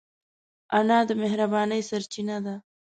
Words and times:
انا 0.77 0.99
د 1.09 1.11
مهربانۍ 1.21 1.81
سرچینه 1.89 2.37
ده 2.45 2.55